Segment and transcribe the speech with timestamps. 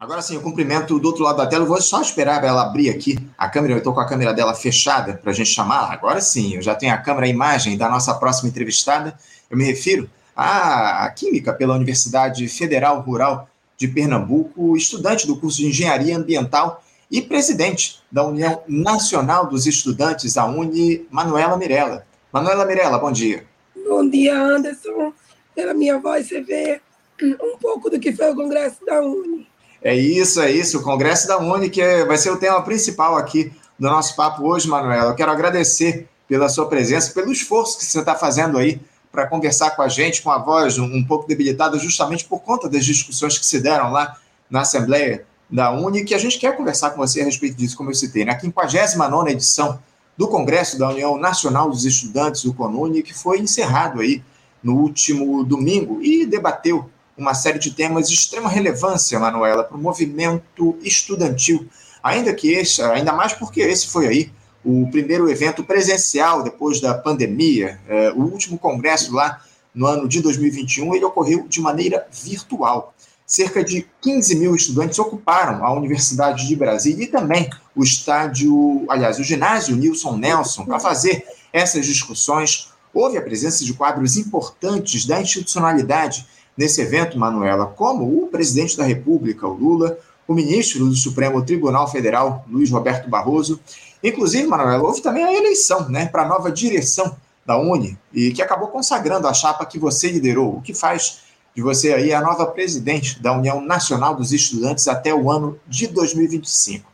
[0.00, 1.64] Agora sim, eu cumprimento do outro lado da tela.
[1.64, 3.74] Eu vou só esperar ela abrir aqui a câmera.
[3.74, 5.90] Eu estou com a câmera dela fechada para a gente chamar.
[5.92, 9.18] Agora sim, eu já tenho a câmera a imagem da nossa próxima entrevistada.
[9.50, 15.66] Eu me refiro à Química pela Universidade Federal Rural de Pernambuco, estudante do curso de
[15.66, 16.80] Engenharia Ambiental
[17.10, 22.06] e presidente da União Nacional dos Estudantes, a Uni, Manuela Mirella.
[22.32, 23.44] Manuela Mirella, bom dia.
[23.74, 25.12] Bom dia, Anderson.
[25.56, 26.80] Pela minha voz, você vê
[27.20, 29.48] um pouco do que foi o Congresso da Uni.
[29.82, 30.78] É isso, é isso.
[30.78, 34.44] O Congresso da Uni, que é, vai ser o tema principal aqui do nosso papo
[34.44, 35.12] hoje, Manuela.
[35.12, 39.70] Eu quero agradecer pela sua presença, pelo esforço que você está fazendo aí para conversar
[39.70, 43.46] com a gente, com a voz um, pouco debilitada, justamente por conta das discussões que
[43.46, 44.16] se deram lá
[44.50, 47.90] na Assembleia da Uni, que a gente quer conversar com você a respeito disso, como
[47.90, 49.78] eu citei, na 59 edição
[50.18, 54.22] do Congresso da União Nacional dos Estudantes, o CONUNE, que foi encerrado aí
[54.62, 59.80] no último domingo e debateu uma série de temas de extrema relevância, Manuela, para o
[59.80, 61.68] movimento estudantil.
[62.02, 64.32] Ainda que esse, ainda mais porque esse foi aí
[64.64, 69.42] o primeiro evento presencial depois da pandemia, é, o último congresso lá
[69.74, 72.94] no ano de 2021, ele ocorreu de maneira virtual.
[73.26, 79.18] Cerca de 15 mil estudantes ocuparam a Universidade de Brasília e também o estádio, aliás,
[79.18, 82.72] o ginásio Nilson Nelson, para fazer essas discussões.
[82.92, 86.26] Houve a presença de quadros importantes da institucionalidade
[86.58, 91.88] nesse evento, Manuela, como o presidente da República, o Lula, o ministro do Supremo Tribunal
[91.88, 93.60] Federal, Luiz Roberto Barroso.
[94.02, 98.42] Inclusive, Manuela, houve também a eleição né, para a nova direção da Uni, e que
[98.42, 101.20] acabou consagrando a chapa que você liderou, o que faz
[101.54, 105.86] de você aí a nova presidente da União Nacional dos Estudantes até o ano de
[105.86, 106.84] 2025.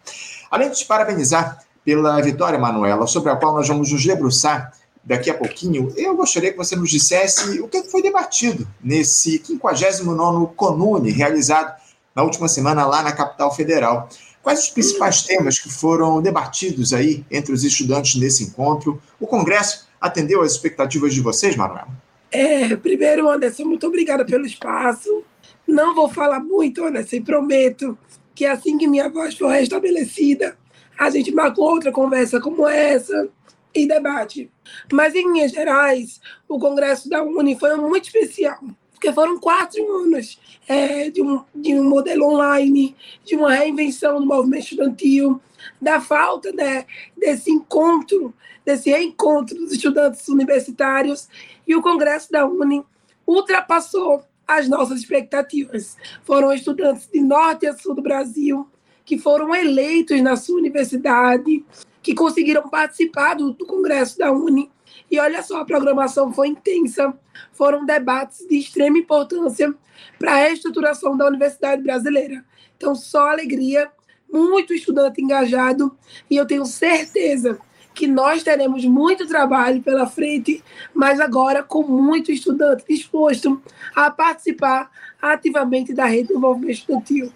[0.50, 4.72] Além de te parabenizar pela vitória, Manuela, sobre a qual nós vamos nos debruçar
[5.05, 10.55] daqui a pouquinho, eu gostaria que você nos dissesse o que foi debatido nesse 59º
[10.55, 11.74] CONUNE, realizado
[12.14, 14.08] na última semana lá na capital federal.
[14.42, 19.00] Quais os principais temas que foram debatidos aí entre os estudantes nesse encontro?
[19.19, 21.86] O Congresso atendeu às expectativas de vocês, Manuel?
[22.30, 25.23] É, primeiro, Anderson, muito obrigada pelo espaço.
[25.67, 27.96] Não vou falar muito, Anderson, prometo
[28.34, 30.57] que assim que minha voz for restabelecida,
[30.98, 33.28] a gente marcou outra conversa como essa
[33.74, 34.51] e debate.
[34.92, 38.58] Mas, em linhas gerais, o Congresso da Uni foi muito especial,
[38.92, 44.27] porque foram quatro anos é, de, um, de um modelo online, de uma reinvenção do
[44.27, 45.40] movimento estudantil,
[45.80, 46.86] da falta né,
[47.17, 48.34] desse encontro,
[48.64, 51.29] desse reencontro dos estudantes universitários,
[51.67, 52.84] e o Congresso da Uni
[53.27, 55.96] ultrapassou as nossas expectativas.
[56.23, 58.68] Foram estudantes de norte a sul do Brasil
[59.05, 61.64] que foram eleitos na sua universidade,
[62.04, 64.70] que conseguiram participar do, do Congresso da Uni.
[65.10, 67.12] E olha só, a programação foi intensa,
[67.52, 69.74] foram debates de extrema importância
[70.18, 72.44] para a reestruturação da Universidade Brasileira.
[72.76, 73.90] Então, só alegria,
[74.30, 75.96] muito estudante engajado,
[76.28, 77.58] e eu tenho certeza
[77.94, 83.62] que nós teremos muito trabalho pela frente, mas agora com muito estudante disposto
[83.94, 84.90] a participar
[85.22, 87.32] ativamente da rede do movimento estudantil.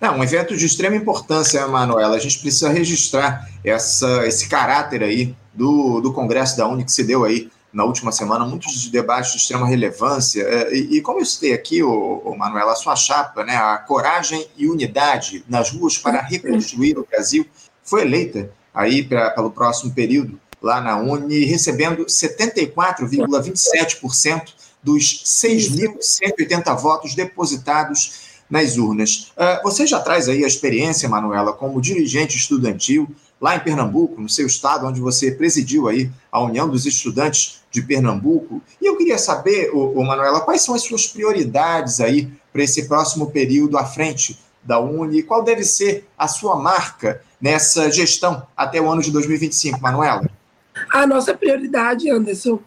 [0.00, 2.14] É um evento de extrema importância, Manuela.
[2.16, 7.02] A gente precisa registrar essa, esse caráter aí do, do Congresso da Uni que se
[7.02, 10.42] deu aí na última semana, muitos debates de extrema relevância.
[10.42, 13.76] É, e, e como eu citei aqui, o, o Manuela, a sua chapa, né, a
[13.78, 17.46] coragem e unidade nas ruas para reconstruir o Brasil,
[17.82, 27.14] foi eleita aí pra, pelo próximo período lá na Uni, recebendo 74,27% dos 6.180 votos
[27.14, 29.32] depositados nas urnas.
[29.36, 33.08] Uh, você já traz aí a experiência, Manuela, como dirigente estudantil
[33.40, 37.82] lá em Pernambuco, no seu estado, onde você presidiu aí a União dos Estudantes de
[37.82, 38.62] Pernambuco.
[38.80, 43.76] E eu queria saber, Manuela, quais são as suas prioridades aí para esse próximo período
[43.76, 45.22] à frente da Uni?
[45.22, 50.26] Qual deve ser a sua marca nessa gestão até o ano de 2025, Manuela?
[50.92, 52.58] A nossa prioridade, Anderson,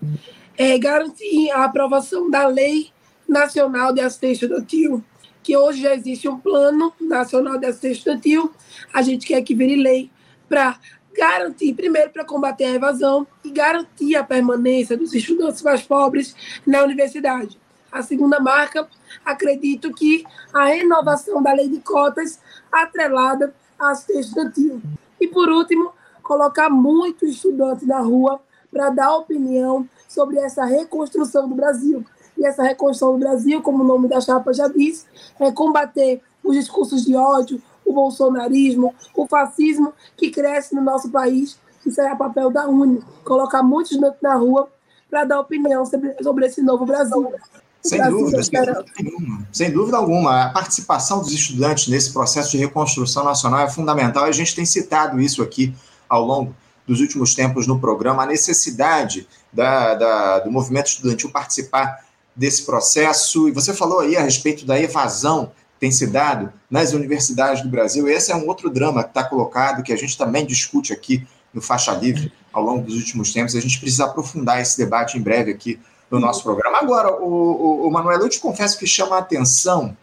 [0.57, 2.89] é garantir a aprovação da Lei
[3.27, 5.03] Nacional de Assistência Estudantil
[5.43, 8.51] que hoje já existe um plano nacional de assistência estudantil,
[8.93, 10.11] a gente quer que vire lei
[10.47, 10.79] para
[11.15, 16.83] garantir, primeiro, para combater a evasão e garantir a permanência dos estudantes mais pobres na
[16.83, 17.59] universidade.
[17.91, 18.87] A segunda marca,
[19.25, 22.39] acredito que a renovação da lei de cotas
[22.71, 24.81] atrelada à assistência estudantil.
[25.19, 28.39] E, por último, colocar muito estudante na rua
[28.71, 32.05] para dar opinião sobre essa reconstrução do Brasil
[32.39, 35.05] e essa reconstrução do Brasil, como o nome da chapa já diz,
[35.39, 41.59] é combater os discursos de ódio, o bolsonarismo, o fascismo que cresce no nosso país.
[41.85, 44.69] Isso é o papel da UNE, colocar muitos estudantes na rua
[45.09, 47.33] para dar opinião sobre, sobre esse novo Brasil.
[47.81, 50.43] Sem dúvida, sem dúvida, alguma, sem dúvida alguma.
[50.43, 54.25] A participação dos estudantes nesse processo de reconstrução nacional é fundamental.
[54.25, 55.73] A gente tem citado isso aqui
[56.07, 62.08] ao longo dos últimos tempos no programa, a necessidade da, da, do movimento estudantil participar
[62.39, 63.49] desse processo.
[63.49, 67.67] E você falou aí a respeito da evasão que tem se dado nas universidades do
[67.67, 68.07] Brasil.
[68.07, 71.61] Esse é um outro drama que está colocado, que a gente também discute aqui no
[71.61, 73.55] Faixa Livre ao longo dos últimos tempos.
[73.55, 75.77] A gente precisa aprofundar esse debate em breve aqui
[76.09, 76.77] no nosso programa.
[76.77, 79.95] Agora, o, o, o Manuel, eu te confesso que chama a atenção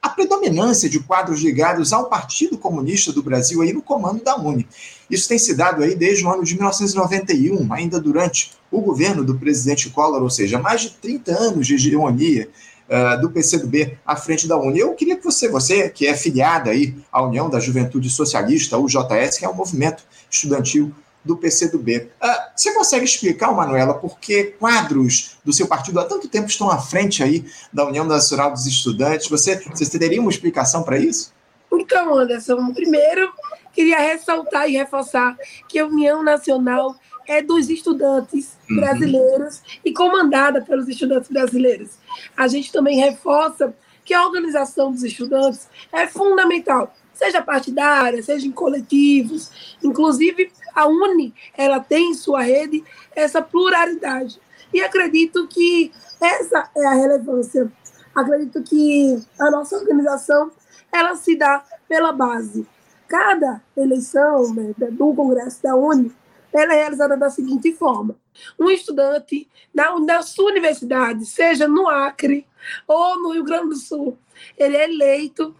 [0.00, 4.66] a predominância de quadros ligados ao Partido Comunista do Brasil aí no comando da Uni.
[5.10, 9.38] Isso tem se dado aí desde o ano de 1991, ainda durante o governo do
[9.38, 12.48] presidente Collor, ou seja, mais de 30 anos de hegemonia
[12.88, 14.78] uh, do PCdoB à frente da Uni.
[14.78, 18.86] Eu queria que você, você que é filiada aí à União da Juventude Socialista, o
[18.86, 20.92] JS, que é um movimento estudantil
[21.28, 21.98] do PCdoB.
[21.98, 26.48] Uh, ah, você consegue explicar, Manuela, por que quadros do seu partido há tanto tempo
[26.48, 29.28] estão à frente aí da União Nacional dos Estudantes?
[29.28, 31.32] Você, você teria uma explicação para isso?
[31.70, 33.30] Então, Anderson, primeiro
[33.74, 35.36] queria ressaltar e reforçar
[35.68, 36.96] que a União Nacional
[37.28, 38.76] é dos estudantes uhum.
[38.76, 41.90] brasileiros e comandada pelos estudantes brasileiros.
[42.34, 48.52] A gente também reforça que a organização dos estudantes é fundamental, seja partidária, seja em
[48.52, 52.84] coletivos, inclusive a Uni, ela tem em sua rede
[53.14, 54.40] essa pluralidade.
[54.72, 57.70] E acredito que essa é a relevância.
[58.14, 60.52] Acredito que a nossa organização
[60.92, 62.64] ela se dá pela base.
[63.08, 66.14] Cada eleição né, do Congresso da Uni
[66.52, 68.14] ela é realizada da seguinte forma:
[68.58, 72.46] um estudante na, na sua universidade, seja no Acre
[72.86, 74.18] ou no Rio Grande do Sul,
[74.56, 75.54] ele é eleito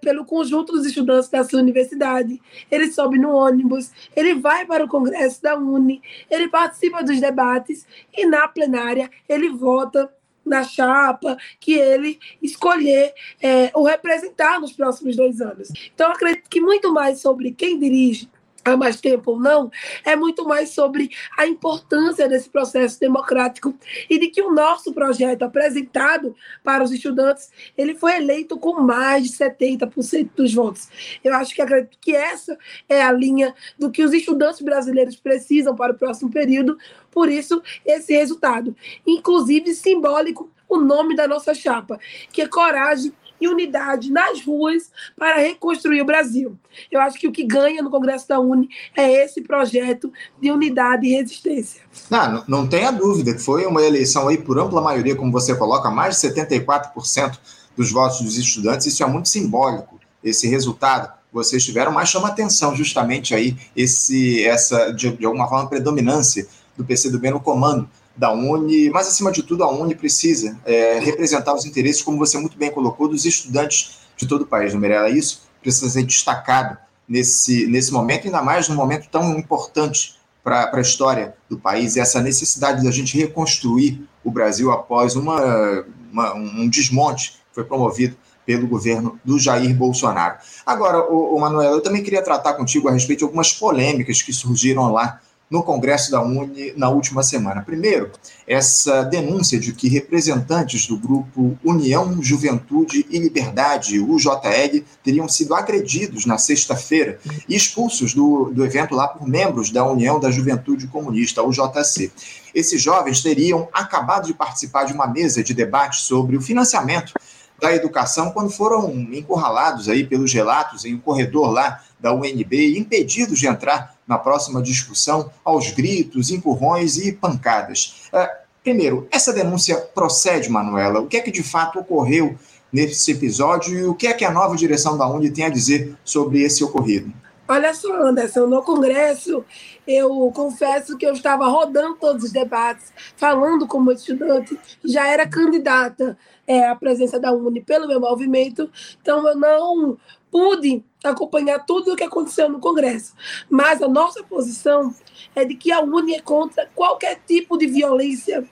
[0.00, 2.40] pelo conjunto dos estudantes da sua universidade.
[2.70, 7.86] Ele sobe no ônibus, ele vai para o congresso da Uni, ele participa dos debates
[8.16, 10.12] e na plenária ele vota
[10.44, 15.68] na chapa que ele escolher é, o representar nos próximos dois anos.
[15.94, 18.30] Então, acredito que muito mais sobre quem dirige
[18.72, 19.70] há mais tempo ou não,
[20.04, 23.74] é muito mais sobre a importância desse processo democrático
[24.08, 29.24] e de que o nosso projeto apresentado para os estudantes, ele foi eleito com mais
[29.24, 30.88] de 70% dos votos.
[31.22, 32.56] Eu acho que acredito que essa
[32.88, 36.76] é a linha do que os estudantes brasileiros precisam para o próximo período,
[37.10, 38.74] por isso esse resultado,
[39.06, 41.98] inclusive simbólico, o nome da nossa chapa,
[42.30, 46.58] que é Coragem e unidade nas ruas para reconstruir o Brasil.
[46.90, 51.06] Eu acho que o que ganha no Congresso da Uni é esse projeto de unidade
[51.06, 51.82] e resistência.
[52.10, 55.90] Não, não tenha dúvida que foi uma eleição aí por ampla maioria, como você coloca,
[55.90, 57.38] mais de 74%
[57.76, 58.86] dos votos dos estudantes.
[58.86, 64.90] Isso é muito simbólico, esse resultado vocês tiveram, mas chama atenção justamente aí esse, essa,
[64.92, 66.46] de, de alguma forma, predominância
[66.76, 71.54] do PCdoB no comando da Uni, mas acima de tudo a Uni precisa é, representar
[71.54, 75.08] os interesses, como você muito bem colocou, dos estudantes de todo o país, não Mirella?
[75.08, 76.76] Isso precisa ser destacado
[77.08, 82.20] nesse, nesse momento, ainda mais num momento tão importante para a história do país, essa
[82.20, 88.66] necessidade da gente reconstruir o Brasil após uma, uma, um desmonte que foi promovido pelo
[88.66, 90.38] governo do Jair Bolsonaro.
[90.64, 94.32] Agora, o, o Manuel, eu também queria tratar contigo a respeito de algumas polêmicas que
[94.32, 95.20] surgiram lá
[95.50, 97.62] no Congresso da Uni na última semana.
[97.62, 98.10] Primeiro,
[98.46, 106.26] essa denúncia de que representantes do grupo União, Juventude e Liberdade, UJL, teriam sido agredidos
[106.26, 107.18] na sexta-feira
[107.48, 112.12] e expulsos do, do evento lá por membros da União da Juventude Comunista, UJC.
[112.54, 117.12] Esses jovens teriam acabado de participar de uma mesa de debate sobre o financiamento
[117.60, 123.38] da educação quando foram encurralados aí pelos relatos em um corredor lá da UNB impedidos
[123.38, 128.08] de entrar na próxima discussão aos gritos, empurrões e pancadas.
[128.12, 128.28] Uh,
[128.62, 131.00] primeiro, essa denúncia procede, Manuela?
[131.00, 132.36] O que é que de fato ocorreu
[132.72, 135.96] nesse episódio e o que é que a nova direção da UNE tem a dizer
[136.04, 137.12] sobre esse ocorrido?
[137.50, 139.42] Olha só, Anderson, no Congresso,
[139.86, 146.18] eu confesso que eu estava rodando todos os debates, falando como estudante, já era candidata
[146.46, 149.96] é, à presença da UNE pelo meu movimento, então eu não
[150.30, 153.14] pude acompanhar tudo o que aconteceu no Congresso.
[153.48, 154.94] Mas a nossa posição
[155.34, 158.46] é de que a UNE é contra qualquer tipo de violência,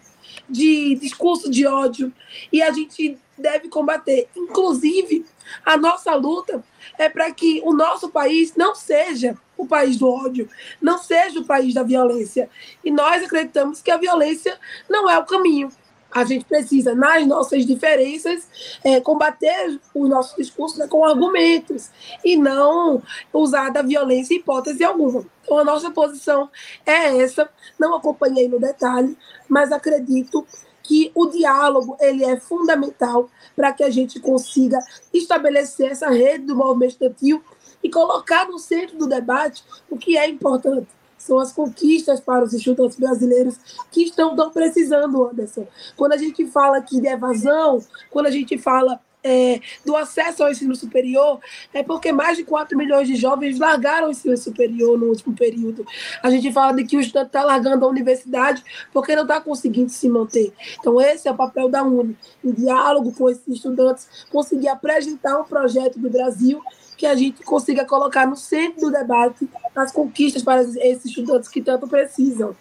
[0.49, 2.11] de discurso de ódio,
[2.51, 4.27] e a gente deve combater.
[4.35, 5.27] Inclusive,
[5.65, 6.63] a nossa luta
[6.99, 10.49] é para que o nosso país não seja o país do ódio,
[10.81, 12.51] não seja o país da violência.
[12.85, 15.71] E nós acreditamos que a violência não é o caminho.
[16.11, 18.49] A gente precisa, nas nossas diferenças,
[18.83, 21.91] é, combater o nosso discurso né, com argumentos
[22.25, 25.27] e não usar da violência em hipótese alguma.
[25.43, 26.49] Então, a nossa posição
[26.87, 27.51] é essa.
[27.79, 29.17] Não acompanhei no detalhe,
[29.49, 30.47] mas acredito
[30.87, 34.79] que o diálogo ele é fundamental para que a gente consiga
[35.13, 37.43] estabelecer essa rede do movimento estudantil
[37.83, 40.89] e colocar no centro do debate o que é importante.
[41.19, 43.57] São as conquistas para os estudantes brasileiros
[43.91, 45.67] que estão tão precisando, Anderson.
[45.97, 50.51] Quando a gente fala aqui de evasão, quando a gente fala é, do acesso ao
[50.51, 51.41] ensino superior
[51.75, 55.85] é porque mais de 4 milhões de jovens largaram o ensino superior no último período.
[56.23, 59.91] A gente fala de que o estudante está largando a universidade porque não está conseguindo
[59.91, 60.53] se manter.
[60.79, 65.45] Então, esse é o papel da UNE, em diálogo com esses estudantes, conseguir apresentar um
[65.45, 66.63] projeto do Brasil
[66.97, 71.61] que a gente consiga colocar no centro do debate as conquistas para esses estudantes que
[71.61, 72.55] tanto precisam.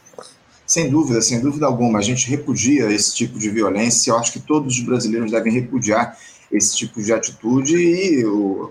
[0.65, 2.00] Sem dúvida, sem dúvida alguma.
[2.00, 4.10] A gente repudia esse tipo de violência.
[4.10, 6.17] Eu acho que todos os brasileiros devem repudiar
[6.51, 8.23] esse tipo de atitude e,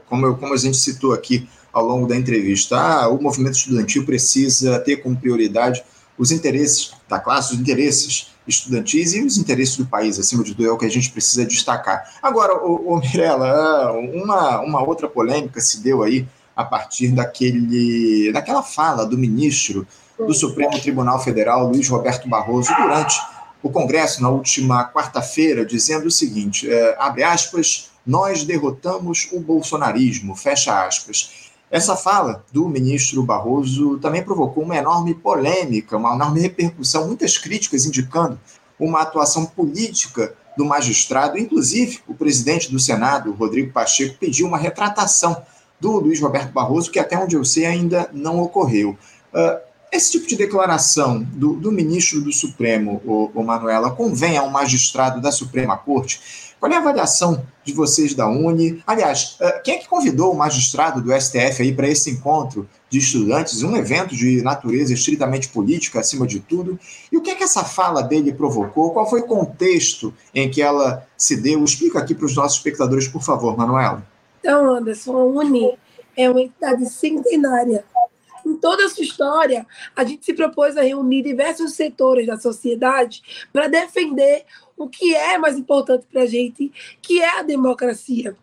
[0.09, 4.05] como, eu, como a gente citou aqui ao longo da entrevista, ah, o movimento estudantil
[4.05, 5.83] precisa ter como prioridade
[6.17, 10.69] os interesses da classe, os interesses estudantis e os interesses do país, acima de tudo,
[10.69, 12.09] é o que a gente precisa destacar.
[12.23, 18.63] Agora, o, o Mirella, uma, uma outra polêmica se deu aí a partir daquele, daquela
[18.63, 23.21] fala do ministro do Supremo Tribunal Federal, Luiz Roberto Barroso, durante
[23.65, 30.37] o Congresso na última quarta-feira, dizendo o seguinte: é, abre aspas, nós derrotamos o bolsonarismo,
[30.37, 31.51] fecha aspas.
[31.71, 37.87] Essa fala do ministro Barroso também provocou uma enorme polêmica, uma enorme repercussão, muitas críticas
[37.87, 38.39] indicando
[38.79, 41.39] uma atuação política do magistrado.
[41.39, 45.43] Inclusive, o presidente do Senado, Rodrigo Pacheco, pediu uma retratação
[45.81, 48.91] do Luiz Roberto Barroso, que até onde eu sei ainda não ocorreu.
[49.33, 54.43] Uh, esse tipo de declaração do, do ministro do Supremo, o, o Manuela, convém a
[54.43, 56.45] um magistrado da Suprema Corte?
[56.59, 58.83] Qual é a avaliação de vocês da Uni?
[58.87, 62.99] Aliás, eh, quem é que convidou o magistrado do STF aí para esse encontro de
[62.99, 66.79] estudantes, um evento de natureza estritamente política, acima de tudo?
[67.13, 68.93] E o que é que essa fala dele provocou?
[68.93, 71.63] Qual foi o contexto em que ela se deu?
[71.63, 74.03] Explica aqui para os nossos espectadores, por favor, Manuela.
[74.41, 75.79] Então, Anderson, a Uni
[76.17, 77.85] é uma entidade centenária
[78.55, 83.47] em toda a sua história, a gente se propôs a reunir diversos setores da sociedade
[83.53, 84.45] para defender
[84.77, 88.37] o que é mais importante para a gente, que é a democracia.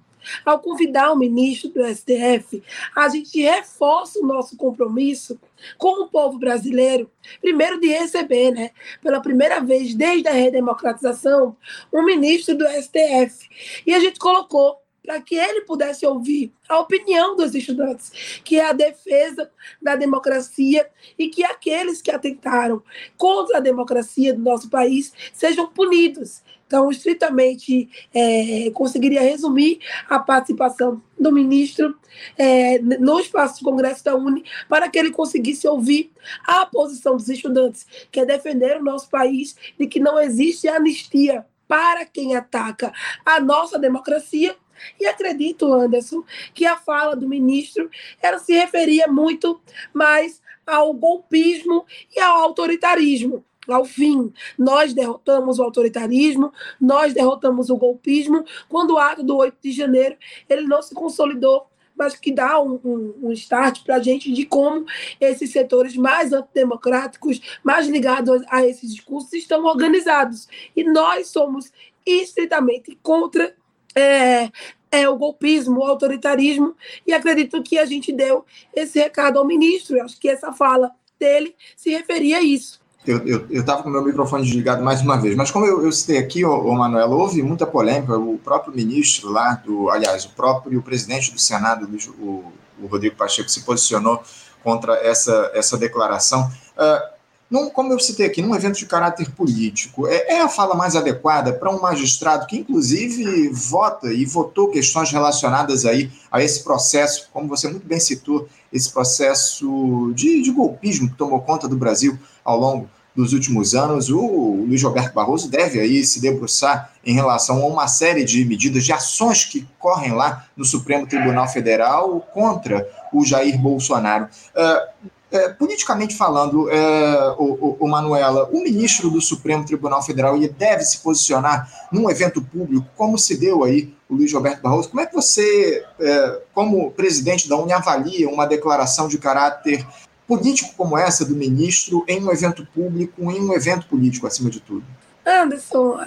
[0.46, 2.62] Ao convidar o ministro do STF,
[2.96, 5.39] a gente reforça o nosso compromisso
[5.77, 7.10] com o povo brasileiro,
[7.41, 8.70] primeiro de receber, né,
[9.01, 11.56] pela primeira vez desde a redemocratização,
[11.91, 13.50] um ministro do STF.
[13.86, 18.65] E a gente colocou para que ele pudesse ouvir a opinião dos estudantes, que é
[18.65, 19.50] a defesa
[19.81, 22.81] da democracia e que aqueles que atentaram
[23.17, 26.41] contra a democracia do nosso país sejam punidos.
[26.67, 32.00] Então, estritamente, é, conseguiria resumir a participação do ministro
[32.38, 36.13] é, no espaço do Congresso da Uni para que ele conseguisse ouvir
[36.46, 41.46] a posição dos estudantes, que é defender o nosso país de que não existe anistia
[41.67, 42.93] para quem ataca
[43.25, 44.55] a nossa democracia
[45.00, 46.23] e acredito, Anderson,
[46.53, 47.89] que a fala do ministro
[48.21, 49.59] ela se referia muito
[49.93, 51.85] mais ao golpismo
[52.15, 53.43] e ao autoritarismo.
[53.67, 59.55] Ao fim, nós derrotamos o autoritarismo, nós derrotamos o golpismo, quando o ato do 8
[59.61, 60.17] de janeiro
[60.50, 61.67] ele não se consolidou
[62.01, 64.85] mas que dá um, um, um start para a gente de como
[65.19, 70.47] esses setores mais antidemocráticos, mais ligados a esses discursos, estão organizados.
[70.75, 71.71] E nós somos
[72.03, 73.55] estritamente contra
[73.95, 74.50] é,
[74.91, 78.45] é o golpismo, o autoritarismo, e acredito que a gente deu
[78.75, 79.98] esse recado ao ministro.
[79.98, 82.81] Eu acho que essa fala dele se referia a isso.
[83.05, 86.45] Eu estava com meu microfone desligado mais uma vez, mas como eu, eu citei aqui,
[86.45, 91.31] o, o Manuel, houve muita polêmica, o próprio ministro lá, do, aliás, o próprio presidente
[91.31, 94.21] do Senado, o, o Rodrigo Pacheco, se posicionou
[94.63, 96.48] contra essa, essa declaração.
[96.77, 97.21] Uh,
[97.51, 100.96] num, como eu citei aqui, num evento de caráter político, é, é a fala mais
[100.96, 107.27] adequada para um magistrado que, inclusive, vota e votou questões relacionadas aí a esse processo,
[107.34, 112.17] como você muito bem citou, esse processo de, de golpismo que tomou conta do Brasil
[112.41, 117.62] ao longo dos últimos anos, o Luiz Roberto Barroso deve aí se debruçar em relação
[117.62, 122.88] a uma série de medidas, de ações que correm lá no Supremo Tribunal Federal contra
[123.12, 124.29] o Jair Bolsonaro.
[124.55, 130.35] Uh, é, politicamente falando, é, o, o, o, Manuela, o ministro do Supremo Tribunal Federal
[130.35, 134.89] ele deve se posicionar num evento público, como se deu aí o Luiz Roberto Barroso.
[134.89, 139.88] Como é que você, é, como presidente da Uni, avalia uma declaração de caráter
[140.27, 144.59] político como essa do ministro em um evento público, em um evento político, acima de
[144.59, 144.83] tudo?
[145.25, 146.00] Anderson,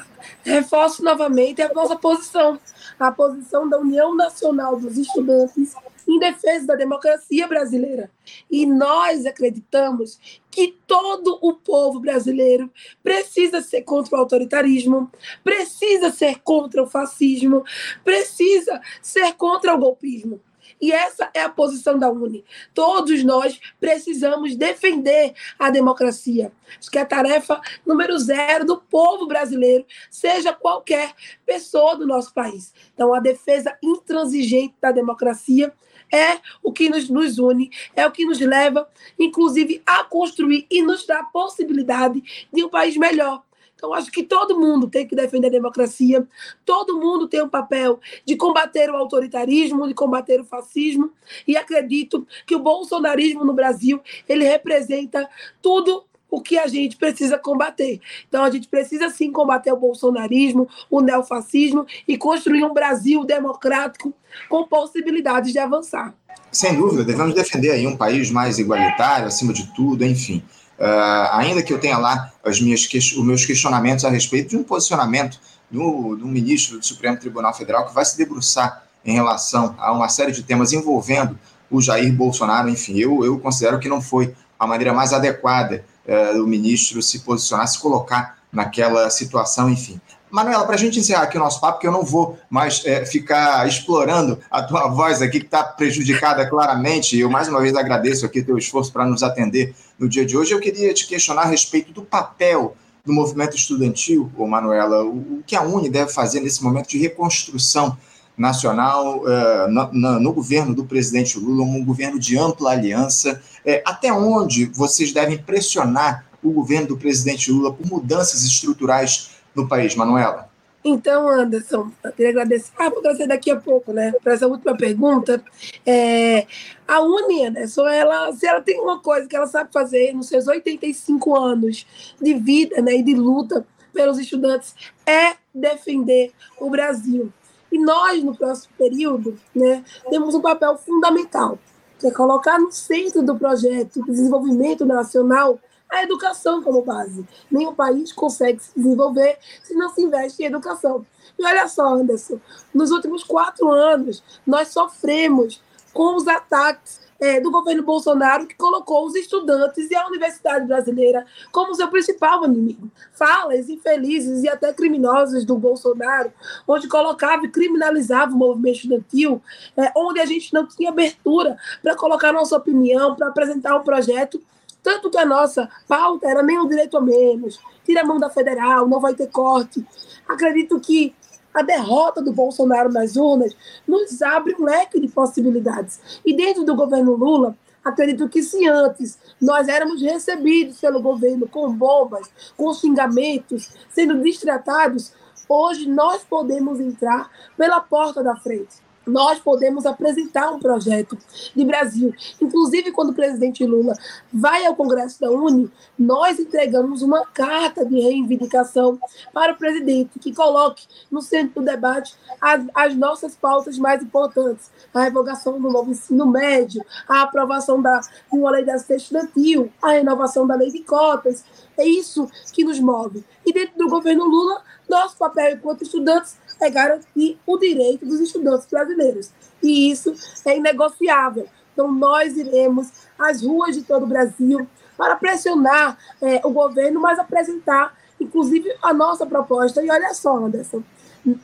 [0.44, 2.58] reforço novamente a nossa posição,
[2.98, 5.74] a posição da União Nacional dos Estudantes
[6.10, 8.10] em defesa da democracia brasileira.
[8.50, 10.18] E nós acreditamos
[10.50, 12.70] que todo o povo brasileiro
[13.02, 15.10] precisa ser contra o autoritarismo,
[15.42, 17.64] precisa ser contra o fascismo,
[18.04, 20.40] precisa ser contra o golpismo.
[20.80, 22.44] E essa é a posição da UNE.
[22.74, 26.52] Todos nós precisamos defender a democracia.
[26.78, 31.12] Acho que a tarefa número zero do povo brasileiro, seja qualquer
[31.46, 32.74] pessoa do nosso país.
[32.92, 35.72] Então, a defesa intransigente da democracia
[36.12, 40.82] é o que nos, nos une, é o que nos leva, inclusive, a construir e
[40.82, 43.42] nos dá a possibilidade de um país melhor.
[43.84, 46.26] Então, acho que todo mundo tem que defender a democracia,
[46.64, 51.12] todo mundo tem um papel de combater o autoritarismo, de combater o fascismo,
[51.46, 55.28] e acredito que o bolsonarismo no Brasil, ele representa
[55.60, 58.00] tudo o que a gente precisa combater.
[58.28, 64.12] Então, a gente precisa sim combater o bolsonarismo, o neofascismo e construir um Brasil democrático
[64.48, 66.12] com possibilidades de avançar.
[66.50, 70.42] Sem dúvida, devemos defender aí um país mais igualitário, acima de tudo, enfim.
[70.76, 74.64] Uh, ainda que eu tenha lá as minhas, os meus questionamentos a respeito de um
[74.64, 75.38] posicionamento
[75.70, 80.08] do, do ministro do Supremo Tribunal Federal que vai se debruçar em relação a uma
[80.08, 81.38] série de temas envolvendo
[81.70, 86.38] o Jair Bolsonaro, enfim, eu, eu considero que não foi a maneira mais adequada uh,
[86.38, 90.00] do ministro se posicionar, se colocar naquela situação, enfim.
[90.30, 93.06] Manuela, para a gente encerrar aqui o nosso papo, que eu não vou mais é,
[93.06, 98.26] ficar explorando a tua voz aqui, que está prejudicada claramente, eu mais uma vez agradeço
[98.26, 100.52] aqui o teu esforço para nos atender no dia de hoje.
[100.52, 105.42] Eu queria te questionar a respeito do papel do movimento estudantil, ô Manuela, o, o
[105.46, 107.96] que a Uni deve fazer nesse momento de reconstrução
[108.36, 113.40] nacional uh, no, no, no, governo do presidente Lula, um governo de ampla aliança.
[113.64, 119.68] É, até onde vocês devem pressionar o governo do presidente Lula por mudanças estruturais no
[119.68, 120.48] país, Manuela?
[120.84, 122.70] Então, Anderson, eu queria agradecer.
[122.78, 124.12] Ah, vou agradecer daqui a pouco, né?
[124.22, 125.42] Para essa última pergunta.
[125.86, 126.46] É,
[126.86, 130.46] a Uni, Anderson, ela, se ela tem uma coisa que ela sabe fazer nos seus
[130.46, 131.86] 85 anos
[132.20, 134.74] de vida né, e de luta pelos estudantes,
[135.06, 137.32] é defender o Brasil.
[137.74, 141.58] E nós, no próximo período, né, temos um papel fundamental,
[141.98, 145.58] que é colocar no centro do projeto de desenvolvimento nacional
[145.90, 147.26] a educação como base.
[147.50, 151.04] Nenhum país consegue se desenvolver se não se investe em educação.
[151.36, 152.38] E olha só, Anderson,
[152.72, 155.60] nos últimos quatro anos, nós sofremos
[155.92, 161.24] com os ataques é, do governo Bolsonaro, que colocou os estudantes e a universidade brasileira
[161.50, 162.90] como seu principal inimigo.
[163.14, 166.30] Falas infelizes e até criminosas do Bolsonaro,
[166.68, 169.40] onde colocava e criminalizava o movimento estudantil,
[169.74, 174.42] é, onde a gente não tinha abertura para colocar nossa opinião, para apresentar um projeto
[174.82, 178.28] tanto que a nossa pauta era nem o direito a menos, tira a mão da
[178.28, 179.82] federal, não vai ter corte.
[180.28, 181.14] Acredito que
[181.54, 186.20] a derrota do Bolsonaro nas urnas nos abre um leque de possibilidades.
[186.26, 191.72] E dentro do governo Lula, acredito que se antes nós éramos recebidos pelo governo com
[191.72, 195.12] bombas, com xingamentos, sendo distratados,
[195.48, 201.16] hoje nós podemos entrar pela porta da frente nós podemos apresentar um projeto
[201.54, 202.12] de Brasil.
[202.40, 203.94] Inclusive, quando o presidente Lula
[204.32, 208.98] vai ao Congresso da Uni, nós entregamos uma carta de reivindicação
[209.32, 214.70] para o presidente, que coloque no centro do debate as, as nossas pautas mais importantes:
[214.92, 219.72] a revogação do novo ensino médio, a aprovação da, de uma lei da assistência estudantil,
[219.82, 221.44] a renovação da lei de cotas.
[221.76, 223.24] É isso que nos move.
[223.44, 228.66] E dentro do governo Lula, nosso papel enquanto estudantes é garantir o direito dos estudantes
[228.70, 229.30] brasileiros.
[229.62, 230.14] E isso
[230.46, 231.48] é inegociável.
[231.72, 237.18] Então, nós iremos às ruas de todo o Brasil para pressionar é, o governo, mas
[237.18, 239.82] apresentar, inclusive, a nossa proposta.
[239.82, 240.82] E olha só, Anderson,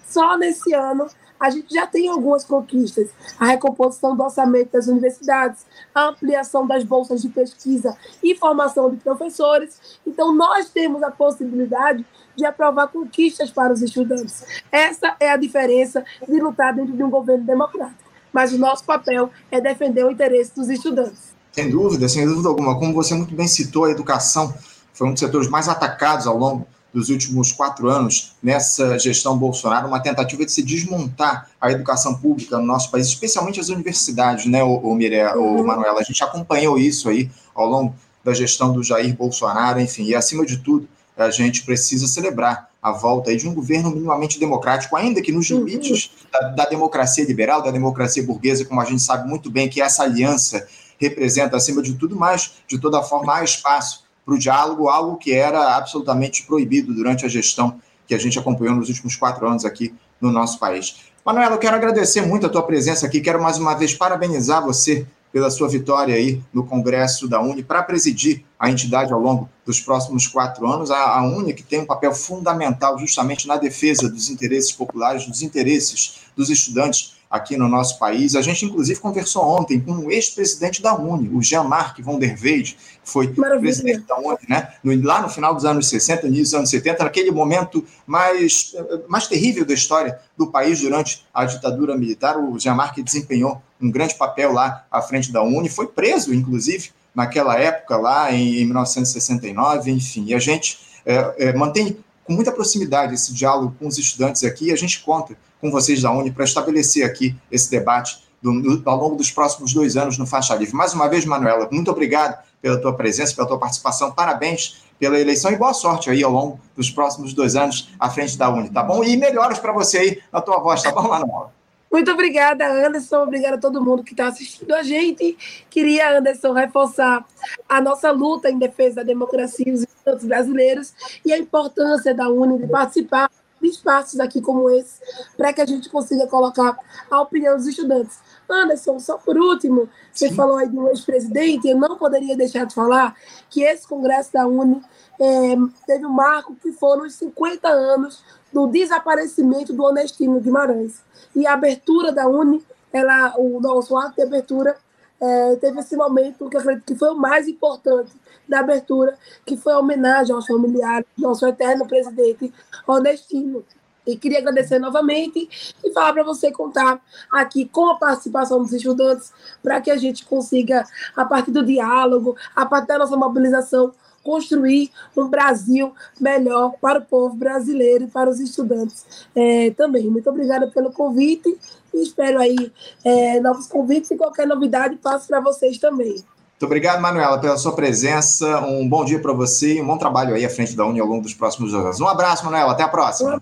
[0.06, 1.06] só nesse ano
[1.40, 3.09] a gente já tem algumas conquistas.
[3.38, 8.98] A recomposição do orçamento das universidades, a ampliação das bolsas de pesquisa e formação de
[8.98, 9.98] professores.
[10.07, 12.05] Então, nós temos a possibilidade
[12.37, 14.44] de aprovar conquistas para os estudantes.
[14.70, 18.11] Essa é a diferença de lutar dentro de um governo democrático.
[18.33, 21.35] Mas o nosso papel é defender o interesse dos estudantes.
[21.53, 22.79] Sem dúvida, sem dúvida alguma.
[22.79, 24.55] Como você muito bem citou, a educação
[24.92, 29.88] foi um dos setores mais atacados ao longo dos últimos quatro anos nessa gestão Bolsonaro,
[29.88, 34.62] uma tentativa de se desmontar a educação pública no nosso país, especialmente as universidades, né,
[34.62, 36.00] o, o, Mire, o Manuela?
[36.00, 40.44] A gente acompanhou isso aí ao longo da gestão do Jair Bolsonaro, enfim, e acima
[40.44, 45.20] de tudo, a gente precisa celebrar a volta aí de um governo minimamente democrático, ainda
[45.20, 45.64] que nos uhum.
[45.64, 49.83] limites da, da democracia liberal, da democracia burguesa, como a gente sabe muito bem que
[49.83, 50.66] essa aliança
[50.98, 55.32] representa, acima de tudo, mas de toda forma há espaço para o diálogo, algo que
[55.32, 59.92] era absolutamente proibido durante a gestão que a gente acompanhou nos últimos quatro anos aqui
[60.20, 60.96] no nosso país.
[61.24, 65.04] Manuela, eu quero agradecer muito a tua presença aqui, quero mais uma vez parabenizar você
[65.32, 69.80] pela sua vitória aí no Congresso da Uni para presidir a entidade ao longo dos
[69.80, 70.90] próximos quatro anos.
[70.90, 75.42] A, a Uni que tem um papel fundamental justamente na defesa dos interesses populares, dos
[75.42, 78.34] interesses dos estudantes aqui no nosso país.
[78.34, 82.76] A gente, inclusive, conversou ontem com o ex-presidente da Uni, o Jean-Marc von der Weyde,
[83.02, 83.60] que foi Maravilha.
[83.60, 84.72] presidente da Uni, né?
[84.82, 88.74] No, lá no final dos anos 60, início dos anos 70, naquele momento mais,
[89.08, 92.36] mais terrível da história do país durante a ditadura militar.
[92.36, 97.56] O Jean-Marc desempenhou um grande papel lá à frente da Uni, foi preso, inclusive, naquela
[97.56, 100.24] época, lá em, em 1969, enfim.
[100.26, 101.96] E a gente é, é, mantém
[102.30, 106.00] com muita proximidade esse diálogo com os estudantes aqui e a gente conta com vocês
[106.00, 110.16] da Uni para estabelecer aqui esse debate do, do, ao longo dos próximos dois anos
[110.16, 110.72] no Faixa Livre.
[110.72, 115.50] Mais uma vez, Manuela, muito obrigado pela tua presença, pela tua participação, parabéns pela eleição
[115.50, 118.84] e boa sorte aí ao longo dos próximos dois anos à frente da Uni, tá
[118.84, 119.02] bom?
[119.02, 121.52] E melhoras para você aí na tua voz, tá bom, Manuela?
[121.90, 123.24] Muito obrigada, Anderson.
[123.24, 125.37] Obrigada a todo mundo que está assistindo a gente.
[125.68, 127.26] Queria, Anderson, reforçar
[127.68, 132.29] a nossa luta em defesa da democracia e os estudantes brasileiros e a importância da
[132.29, 133.29] Uni de participar
[133.68, 135.00] espaços aqui como esse,
[135.36, 136.78] para que a gente consiga colocar
[137.10, 138.18] a opinião dos estudantes.
[138.48, 140.34] Anderson, só por último, você Sim.
[140.34, 143.14] falou aí do ex-presidente, eu não poderia deixar de falar
[143.48, 144.82] que esse congresso da Uni
[145.20, 145.54] é,
[145.86, 151.02] teve um marco que foram os 50 anos do desaparecimento do Onestino Guimarães.
[151.34, 154.76] E a abertura da Uni, ela, o nosso ato de abertura,
[155.20, 158.12] é, teve esse momento que eu acredito que foi o mais importante
[158.48, 162.52] da abertura, que foi a homenagem aos familiares nosso eterno presidente
[162.87, 163.64] Onestino.
[164.06, 169.33] E queria agradecer novamente e falar para você contar aqui com a participação dos estudantes
[169.62, 174.90] para que a gente consiga, a partir do diálogo, a partir da nossa mobilização, construir
[175.16, 180.09] um Brasil melhor para o povo brasileiro e para os estudantes é, também.
[180.11, 181.59] Muito obrigada pelo convite
[181.92, 182.72] e espero aí
[183.05, 186.12] é, novos convites e qualquer novidade passo para vocês também.
[186.12, 188.61] Muito obrigado, Manuela, pela sua presença.
[188.61, 191.07] Um bom dia para você e um bom trabalho aí à frente da Uni ao
[191.07, 192.00] longo dos próximos anos.
[192.00, 192.72] Um abraço, Manuela.
[192.72, 193.37] Até a próxima.
[193.37, 193.40] Um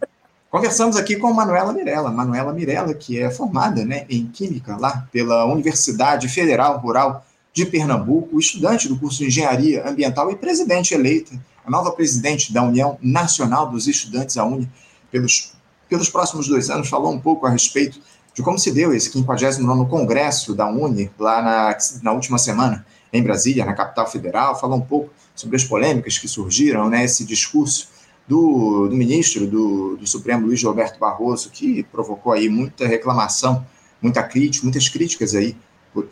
[0.51, 2.11] Conversamos aqui com Manuela Mirella.
[2.11, 8.39] Manuela Mirella, que é formada né, em Química lá pela Universidade Federal Rural de Pernambuco,
[8.39, 13.69] estudante do curso de Engenharia Ambiental e presidente eleita, a nova presidente da União Nacional
[13.69, 14.71] dos Estudantes, a UNE,
[15.11, 15.53] pelos,
[15.89, 18.01] pelos próximos dois anos, falou um pouco a respeito
[18.39, 23.21] de como se deu esse 59º Congresso da UNE, lá na, na última semana, em
[23.21, 27.89] Brasília, na capital federal, falou um pouco sobre as polêmicas que surgiram, né, esse discurso
[28.29, 33.67] do, do ministro do, do, Supremo, Luiz Roberto Barroso, que provocou aí muita reclamação,
[34.01, 35.57] muita crítica, muitas críticas aí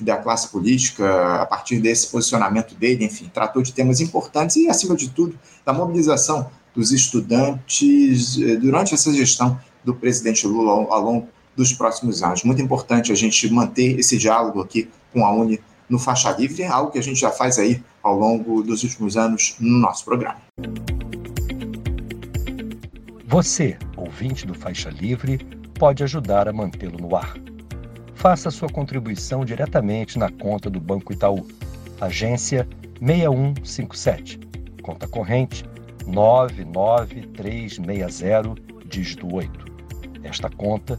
[0.00, 4.96] da classe política a partir desse posicionamento dele, enfim, tratou de temas importantes e, acima
[4.96, 11.35] de tudo, da mobilização dos estudantes eh, durante essa gestão do presidente Lula ao longo
[11.56, 12.44] dos próximos anos.
[12.44, 16.66] Muito importante a gente manter esse diálogo aqui com a Uni no Faixa Livre, é
[16.66, 20.36] algo que a gente já faz aí ao longo dos últimos anos no nosso programa.
[23.24, 25.38] Você, ouvinte do Faixa Livre,
[25.78, 27.36] pode ajudar a mantê-lo no ar.
[28.14, 31.46] Faça sua contribuição diretamente na conta do Banco Itaú,
[32.00, 32.66] agência
[33.00, 34.40] 6157,
[34.82, 35.64] conta corrente
[36.06, 38.54] 99360,
[38.88, 39.66] dígito 8.
[40.24, 40.98] Esta conta